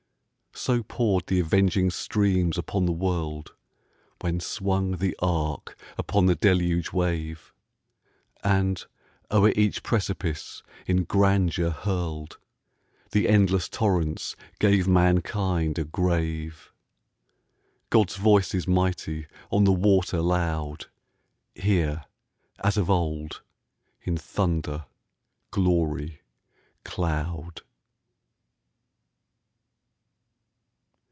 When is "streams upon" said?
1.89-2.85